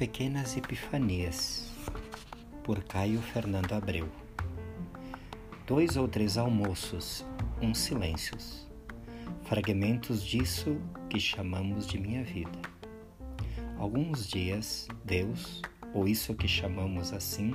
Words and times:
Pequenas 0.00 0.56
Epifanias, 0.56 1.70
por 2.64 2.82
Caio 2.84 3.20
Fernando 3.20 3.74
Abreu. 3.74 4.08
Dois 5.66 5.94
ou 5.98 6.08
três 6.08 6.38
almoços, 6.38 7.22
uns 7.60 7.76
silêncios, 7.76 8.66
fragmentos 9.42 10.24
disso 10.24 10.80
que 11.10 11.20
chamamos 11.20 11.86
de 11.86 12.00
minha 12.00 12.24
vida. 12.24 12.58
Alguns 13.76 14.26
dias, 14.26 14.88
Deus, 15.04 15.60
ou 15.92 16.08
isso 16.08 16.34
que 16.34 16.48
chamamos 16.48 17.12
assim, 17.12 17.54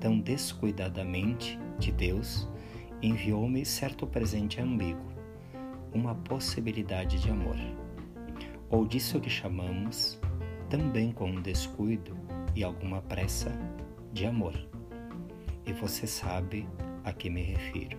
tão 0.00 0.18
descuidadamente 0.18 1.58
de 1.78 1.92
Deus, 1.92 2.48
enviou-me 3.02 3.62
certo 3.66 4.06
presente 4.06 4.58
ambíguo, 4.58 5.12
uma 5.92 6.14
possibilidade 6.14 7.20
de 7.20 7.28
amor, 7.28 7.58
ou 8.70 8.86
disso 8.86 9.20
que 9.20 9.28
chamamos 9.28 10.18
também 10.76 11.12
com 11.12 11.30
um 11.30 11.40
descuido 11.40 12.16
e 12.52 12.64
alguma 12.64 13.00
pressa 13.00 13.52
de 14.12 14.26
amor. 14.26 14.54
E 15.64 15.72
você 15.72 16.04
sabe 16.04 16.68
a 17.04 17.12
que 17.12 17.30
me 17.30 17.42
refiro. 17.42 17.96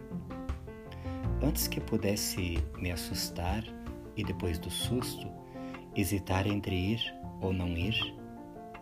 Antes 1.42 1.70
que 1.70 1.80
pudesse 1.80 2.58
me 2.78 2.92
assustar 2.92 3.64
e 4.18 4.26
depois 4.26 4.60
do 4.60 4.70
susto, 4.70 5.26
hesitar 5.96 6.46
entre 6.48 6.76
ir 6.76 7.16
ou 7.40 7.54
não 7.54 7.70
ir, 7.70 7.96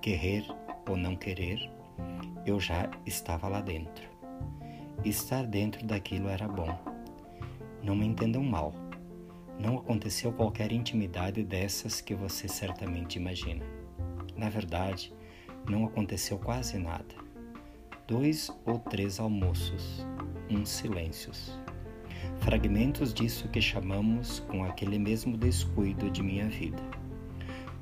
querer 0.02 0.44
ou 0.90 0.98
não 0.98 1.16
querer, 1.16 1.70
eu 2.48 2.60
já 2.60 2.90
estava 3.06 3.48
lá 3.48 3.62
dentro. 3.62 4.10
Estar 5.06 5.46
dentro 5.46 5.86
daquilo 5.86 6.30
era 6.30 6.48
bom. 6.48 6.80
Não 7.84 7.96
me 7.96 8.08
entendam 8.08 8.42
mal. 8.42 8.74
Não 9.60 9.78
aconteceu 9.78 10.34
qualquer 10.34 10.72
intimidade 10.72 11.44
dessas 11.44 12.02
que 12.02 12.16
você 12.16 12.48
certamente 12.48 13.18
imagina. 13.18 13.83
Na 14.36 14.50
verdade, 14.50 15.14
não 15.70 15.86
aconteceu 15.86 16.38
quase 16.38 16.78
nada. 16.78 17.16
Dois 18.08 18.52
ou 18.66 18.80
três 18.80 19.20
almoços, 19.20 20.06
uns 20.50 20.70
silêncios. 20.70 21.58
Fragmentos 22.40 23.14
disso 23.14 23.48
que 23.48 23.62
chamamos 23.62 24.42
com 24.42 24.64
aquele 24.64 25.00
mesmo 25.00 25.38
descuido 25.38 26.10
de 26.10 26.22
minha 26.22 26.48
vida. 26.48 26.82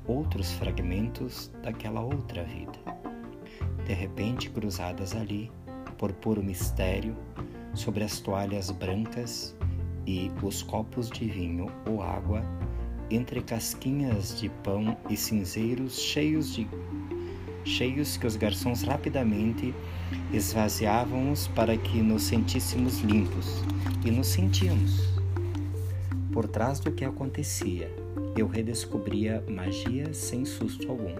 Outros 0.06 0.52
fragmentos 0.52 1.52
daquela 1.62 2.00
outra 2.00 2.44
vida. 2.44 2.78
De 3.84 3.92
repente 3.92 4.50
cruzadas 4.50 5.14
ali, 5.14 5.50
por 5.98 6.12
puro 6.12 6.42
mistério, 6.42 7.16
sobre 7.74 8.04
as 8.04 8.20
toalhas 8.20 8.70
brancas 8.70 9.56
e 10.06 10.30
os 10.42 10.62
copos 10.62 11.08
de 11.10 11.26
vinho 11.28 11.66
ou 11.86 12.02
água 12.02 12.42
entre 13.14 13.42
casquinhas 13.42 14.38
de 14.38 14.48
pão 14.48 14.96
e 15.08 15.16
cinzeiros 15.16 15.98
cheios 15.98 16.54
de 16.54 16.68
cheios 17.64 18.16
que 18.16 18.26
os 18.26 18.36
garçons 18.36 18.82
rapidamente 18.82 19.74
esvaziavam-os 20.32 21.46
para 21.48 21.76
que 21.76 22.02
nos 22.02 22.24
sentíssemos 22.24 23.00
limpos 23.00 23.62
e 24.04 24.10
nos 24.10 24.26
sentíamos. 24.26 25.12
Por 26.32 26.48
trás 26.48 26.80
do 26.80 26.90
que 26.90 27.04
acontecia, 27.04 27.90
eu 28.36 28.46
redescobria 28.46 29.44
magia 29.48 30.12
sem 30.12 30.44
susto 30.44 30.90
algum. 30.90 31.14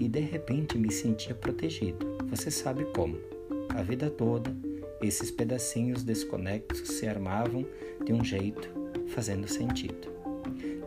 E 0.00 0.08
de 0.08 0.20
repente 0.20 0.76
me 0.78 0.90
sentia 0.90 1.34
protegido. 1.34 2.16
Você 2.28 2.50
sabe 2.50 2.84
como. 2.94 3.18
A 3.68 3.82
vida 3.82 4.10
toda, 4.10 4.54
esses 5.02 5.30
pedacinhos 5.30 6.02
desconexos 6.02 6.88
se 6.88 7.06
armavam 7.06 7.66
de 8.04 8.12
um 8.12 8.24
jeito, 8.24 8.68
fazendo 9.08 9.46
sentido. 9.46 10.15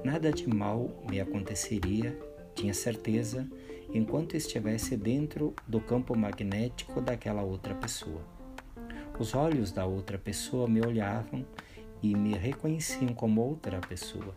Nada 0.04 0.32
de 0.32 0.48
mal 0.48 0.90
me 1.10 1.20
aconteceria, 1.20 2.18
tinha 2.56 2.74
certeza, 2.74 3.46
enquanto 3.94 4.38
estivesse 4.38 4.96
dentro 4.96 5.54
do 5.68 5.82
campo 5.82 6.18
magnético 6.18 7.02
daquela 7.02 7.42
outra 7.42 7.76
pessoa. 7.76 8.22
Os 9.20 9.36
olhos 9.36 9.74
da 9.74 9.86
outra 9.86 10.18
pessoa 10.18 10.70
me 10.70 10.80
olhavam 10.80 11.46
e 12.02 12.16
me 12.16 12.34
reconheciam 12.34 13.14
como 13.14 13.42
outra 13.42 13.82
pessoa, 13.82 14.34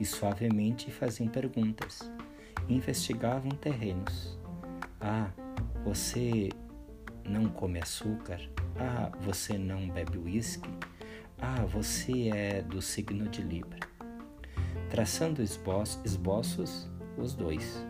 e 0.00 0.04
suavemente 0.04 0.90
faziam 0.90 1.28
perguntas, 1.28 2.10
investigavam 2.68 3.52
terrenos. 3.52 4.36
Ah, 5.00 5.30
você 5.84 6.48
não 7.24 7.48
come 7.48 7.78
açúcar? 7.78 8.40
Ah, 8.76 9.12
você 9.20 9.56
não 9.56 9.88
bebe 9.88 10.18
uísque? 10.18 10.68
Ah, 11.40 11.64
você 11.66 12.30
é 12.30 12.62
do 12.62 12.82
signo 12.82 13.28
de 13.28 13.42
Libra 13.42 13.87
traçando 14.90 15.42
esboços, 15.42 16.88
os 17.16 17.34
dois, 17.34 17.86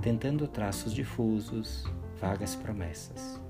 tentando 0.00 0.48
traços 0.48 0.94
difusos, 0.94 1.84
vagas 2.18 2.56
promessas. 2.56 3.40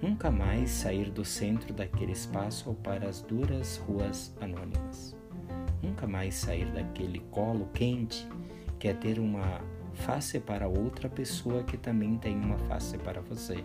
Nunca 0.00 0.30
mais 0.30 0.70
sair 0.70 1.10
do 1.10 1.24
centro 1.24 1.72
daquele 1.72 2.12
espaço 2.12 2.68
ou 2.68 2.74
para 2.74 3.08
as 3.08 3.22
duras 3.22 3.78
ruas 3.78 4.34
anônimas. 4.40 5.16
Nunca 5.82 6.06
mais 6.06 6.34
sair 6.34 6.70
daquele 6.72 7.20
colo 7.30 7.68
quente 7.72 8.28
que 8.78 8.88
é 8.88 8.92
ter 8.92 9.18
uma 9.18 9.60
face 9.94 10.38
para 10.38 10.68
outra 10.68 11.08
pessoa 11.08 11.64
que 11.64 11.76
também 11.76 12.18
tem 12.18 12.36
uma 12.36 12.58
face 12.58 12.98
para 12.98 13.20
você. 13.20 13.64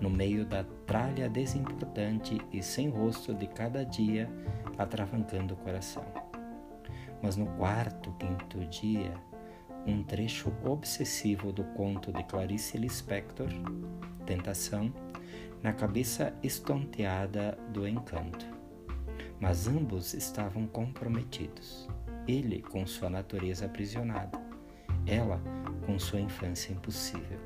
No 0.00 0.08
meio 0.08 0.46
da 0.46 0.64
tralha 0.86 1.28
desimportante 1.28 2.40
e 2.52 2.62
sem 2.62 2.88
rosto 2.88 3.34
de 3.34 3.46
cada 3.46 3.84
dia, 3.84 4.30
atravancando 4.78 5.54
o 5.54 5.56
coração 5.58 6.29
mas 7.22 7.36
no 7.36 7.46
quarto, 7.56 8.12
quinto 8.18 8.58
dia, 8.66 9.14
um 9.86 10.02
trecho 10.02 10.52
obsessivo 10.64 11.52
do 11.52 11.64
conto 11.64 12.12
de 12.12 12.22
Clarice 12.24 12.76
Lispector, 12.78 13.48
Tentação, 14.26 14.92
na 15.62 15.72
cabeça 15.72 16.34
estonteada 16.42 17.58
do 17.70 17.86
encanto. 17.86 18.46
Mas 19.38 19.66
ambos 19.66 20.14
estavam 20.14 20.66
comprometidos. 20.66 21.88
Ele 22.26 22.62
com 22.62 22.86
sua 22.86 23.10
natureza 23.10 23.66
aprisionada, 23.66 24.38
ela 25.06 25.40
com 25.86 25.98
sua 25.98 26.20
infância 26.20 26.72
impossível. 26.72 27.38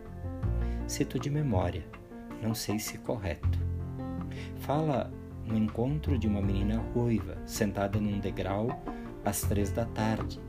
Cito 0.86 1.18
de 1.18 1.30
memória, 1.30 1.84
não 2.42 2.54
sei 2.54 2.78
se 2.78 2.98
correto. 2.98 3.58
Fala 4.58 5.10
no 5.46 5.56
encontro 5.56 6.18
de 6.18 6.26
uma 6.26 6.42
menina 6.42 6.78
ruiva 6.94 7.36
sentada 7.46 8.00
num 8.00 8.18
degrau 8.18 8.68
às 9.24 9.42
três 9.42 9.70
da 9.70 9.84
tarde, 9.86 10.40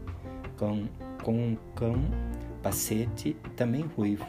com, 0.58 0.88
com 1.24 1.34
um 1.34 1.58
cão 1.76 1.96
pacete 2.62 3.36
também 3.56 3.84
ruivo 3.84 4.26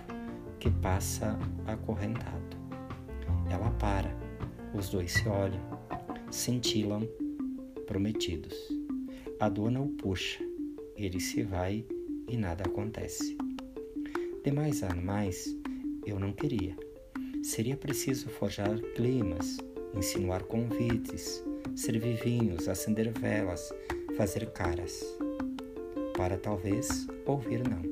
que 0.59 0.71
passa 0.71 1.39
acorrentado. 1.67 2.57
Ela 3.51 3.71
para, 3.73 4.15
os 4.75 4.89
dois 4.89 5.13
se 5.13 5.29
olham, 5.29 5.61
cintilam, 6.31 7.07
prometidos. 7.87 8.55
A 9.39 9.49
dona 9.49 9.81
o 9.81 9.89
puxa, 9.89 10.43
ele 10.97 11.21
se 11.21 11.43
vai 11.43 11.85
e 12.29 12.37
nada 12.37 12.65
acontece. 12.65 13.37
De 14.43 14.53
mais 14.53 14.83
a 14.83 14.95
mais, 14.95 15.57
eu 16.05 16.19
não 16.19 16.33
queria. 16.33 16.77
Seria 17.43 17.77
preciso 17.77 18.29
forjar 18.29 18.79
climas, 18.95 19.59
insinuar 19.95 20.43
convites, 20.45 21.45
servir 21.75 22.17
vinhos, 22.23 22.69
acender 22.69 23.13
velas, 23.13 23.73
fazer 24.17 24.47
caras, 24.51 25.05
para 26.17 26.39
talvez 26.39 27.07
ouvir 27.27 27.63
não. 27.69 27.83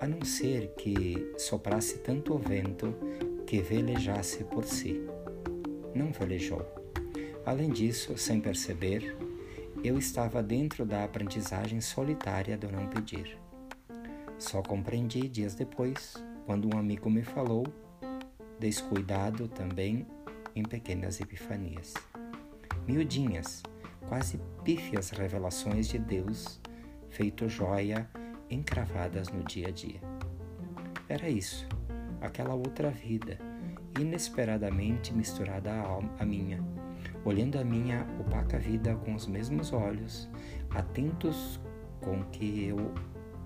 A 0.00 0.06
não 0.08 0.24
ser 0.24 0.74
que 0.76 1.32
soprasse 1.38 1.98
tanto 1.98 2.34
o 2.34 2.38
vento 2.38 2.92
que 3.46 3.62
velejasse 3.62 4.42
por 4.42 4.64
si. 4.64 5.00
Não 5.94 6.10
velejou. 6.10 6.66
Além 7.46 7.70
disso, 7.70 8.18
sem 8.18 8.40
perceber, 8.40 9.16
eu 9.84 9.96
estava 9.96 10.42
dentro 10.42 10.84
da 10.84 11.04
aprendizagem 11.04 11.80
solitária 11.80 12.58
do 12.58 12.70
não 12.70 12.88
pedir. 12.88 13.38
Só 14.38 14.60
compreendi 14.60 15.28
dias 15.28 15.54
depois, 15.54 16.14
quando 16.46 16.74
um 16.74 16.76
amigo 16.76 17.08
me 17.08 17.22
falou, 17.22 17.64
descuidado 18.58 19.46
também 19.46 20.04
em 20.54 20.64
pequenas 20.64 21.20
epifanias. 21.20 21.94
Miudinhas, 22.88 23.62
quase 24.08 24.40
pífias 24.64 25.10
revelações 25.10 25.88
de 25.88 25.98
Deus, 25.98 26.60
feito 27.08 27.48
joia 27.48 28.08
encravadas 28.50 29.28
no 29.28 29.42
dia 29.44 29.68
a 29.68 29.70
dia. 29.70 30.00
Era 31.08 31.28
isso, 31.28 31.66
aquela 32.20 32.54
outra 32.54 32.90
vida, 32.90 33.38
inesperadamente 33.98 35.12
misturada 35.12 35.72
à 36.18 36.24
minha, 36.24 36.62
olhando 37.24 37.58
a 37.58 37.64
minha 37.64 38.06
opaca 38.20 38.58
vida 38.58 38.94
com 38.96 39.14
os 39.14 39.26
mesmos 39.26 39.72
olhos, 39.72 40.28
atentos 40.70 41.60
com 42.00 42.22
que 42.24 42.66
eu 42.66 42.92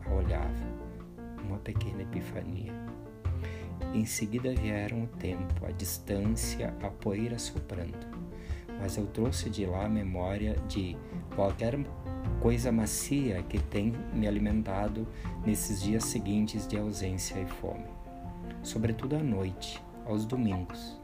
a 0.06 0.14
olhava. 0.14 0.86
Uma 1.44 1.58
pequena 1.58 2.02
epifania. 2.02 2.72
Em 3.94 4.04
seguida 4.04 4.52
vieram 4.54 5.04
o 5.04 5.06
tempo, 5.06 5.64
a 5.64 5.70
distância, 5.70 6.74
a 6.82 6.90
poeira 6.90 7.38
soprando 7.38 8.16
mas 8.78 8.96
eu 8.96 9.06
trouxe 9.06 9.48
de 9.50 9.66
lá 9.66 9.86
a 9.86 9.88
memória 9.88 10.56
de 10.68 10.96
qualquer 11.34 11.78
coisa 12.40 12.70
macia 12.70 13.42
que 13.42 13.58
tem 13.58 13.92
me 14.12 14.26
alimentado 14.26 15.06
nesses 15.44 15.82
dias 15.82 16.04
seguintes 16.04 16.66
de 16.66 16.76
ausência 16.76 17.40
e 17.40 17.46
fome, 17.46 17.86
sobretudo 18.62 19.16
à 19.16 19.22
noite, 19.22 19.82
aos 20.04 20.24
domingos. 20.24 21.00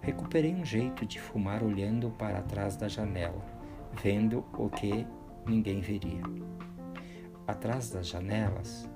Recuperei 0.00 0.54
um 0.54 0.64
jeito 0.64 1.04
de 1.04 1.20
fumar 1.20 1.62
olhando 1.62 2.10
para 2.10 2.42
trás 2.42 2.76
da 2.76 2.88
janela, 2.88 3.44
vendo 4.02 4.44
o 4.56 4.68
que 4.68 5.06
ninguém 5.46 5.80
veria. 5.80 6.22
Atrás 7.46 7.90
das 7.90 8.06
janelas, 8.06 8.88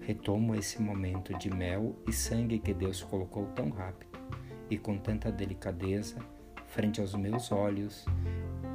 retomo 0.00 0.54
esse 0.54 0.80
momento 0.80 1.36
de 1.38 1.50
mel 1.54 1.94
e 2.06 2.12
sangue 2.12 2.58
que 2.58 2.72
Deus 2.72 3.02
colocou 3.02 3.46
tão 3.48 3.68
rápido 3.68 4.18
e 4.70 4.78
com 4.78 4.96
tanta 4.96 5.30
delicadeza 5.30 6.16
frente 6.68 7.00
aos 7.00 7.14
meus 7.14 7.50
olhos 7.50 8.04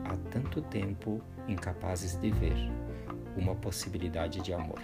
há 0.06 0.18
tanto 0.32 0.62
tempo 0.62 1.22
incapazes 1.48 2.16
de 2.20 2.32
ver 2.32 2.56
uma 3.38 3.56
possibilidade 3.56 4.42
de 4.42 4.54
amor. 4.54 4.82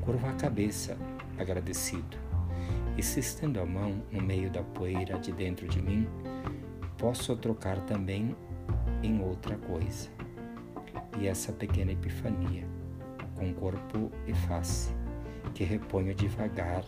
Curvo 0.00 0.26
a 0.26 0.32
cabeça, 0.32 0.96
agradecido, 1.38 2.16
e 2.96 3.02
se 3.02 3.20
estendo 3.20 3.60
a 3.60 3.66
mão 3.66 4.02
no 4.10 4.22
meio 4.22 4.50
da 4.50 4.62
poeira 4.62 5.18
de 5.18 5.32
dentro 5.32 5.68
de 5.68 5.82
mim, 5.82 6.08
posso 6.96 7.36
trocar 7.36 7.80
também 7.86 8.34
em 9.02 9.22
outra 9.22 9.56
coisa. 9.56 10.08
E 11.18 11.26
essa 11.26 11.52
pequena 11.52 11.92
epifania, 11.92 12.64
com 13.36 13.52
corpo 13.54 14.10
e 14.26 14.34
face, 14.34 14.92
que 15.54 15.64
reponho 15.64 16.14
devagar, 16.14 16.84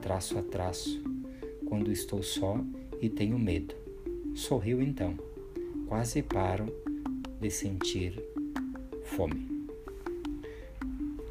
traço 0.00 0.38
a 0.38 0.42
traço, 0.42 1.02
quando 1.66 1.90
estou 1.90 2.22
só 2.22 2.58
e 3.00 3.08
tenho 3.08 3.38
medo. 3.38 3.81
Sorriu 4.34 4.80
então, 4.80 5.14
quase 5.86 6.22
paro 6.22 6.64
de 7.38 7.50
sentir 7.50 8.18
fome. 9.04 9.68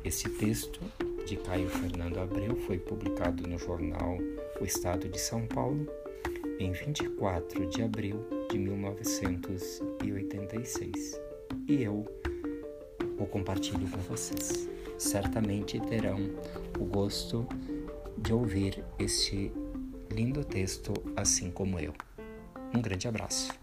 Esse 0.04 0.30
texto 0.30 0.80
de 1.26 1.36
Caio 1.38 1.68
Fernando 1.68 2.20
Abreu 2.20 2.56
foi 2.56 2.78
publicado 2.78 3.48
no 3.48 3.58
jornal 3.58 4.20
O 4.60 4.66
Estado 4.66 5.10
de 5.10 5.20
São 5.20 5.48
Paulo 5.48 5.88
em 6.60 6.72
24 6.72 7.66
de 7.68 7.82
abril 7.82 8.24
de 8.52 8.60
1986. 8.60 11.20
E 11.68 11.82
eu 11.82 12.06
o 13.18 13.26
compartilho 13.26 13.90
com 13.90 13.98
vocês. 13.98 14.70
Certamente 15.00 15.80
terão 15.80 16.20
o 16.80 16.86
gosto 16.86 17.48
de 18.16 18.32
ouvir 18.32 18.84
este 19.00 19.52
lindo 20.12 20.46
texto 20.46 20.94
assim 21.16 21.50
como 21.50 21.80
eu. 21.80 21.96
Um 22.74 22.82
grande 22.82 23.08
abraço. 23.08 23.54